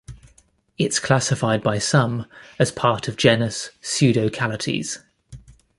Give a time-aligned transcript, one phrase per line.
[0.79, 2.25] It's classified by some
[2.57, 4.97] as part of genus "Pseudocalotes".